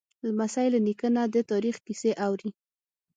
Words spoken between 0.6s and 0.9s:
له